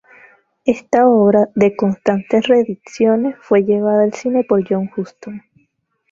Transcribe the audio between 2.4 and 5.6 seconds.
reediciones, fue llevada al cine por John Huston.